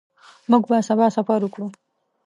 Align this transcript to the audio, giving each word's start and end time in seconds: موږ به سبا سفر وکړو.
موږ 0.49 0.63
به 0.69 0.77
سبا 0.89 1.07
سفر 1.17 1.39
وکړو. 1.43 1.67